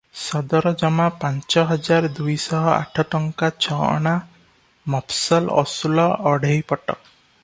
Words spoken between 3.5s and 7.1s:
ଛ ଅଣା; ମଫସଲ ଅସୁଲ ଅଢ଼େଇ ପଟ।